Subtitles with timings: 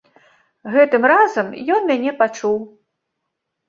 [0.77, 1.47] Гэтым разам
[1.79, 2.57] ён мяне пачуў.